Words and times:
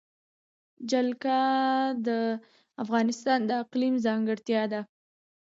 جلګه 0.91 1.39
د 2.07 2.09
افغانستان 2.83 3.39
د 3.45 3.51
اقلیم 3.63 3.93
ځانګړتیا 4.05 4.61
ده. 4.71 4.81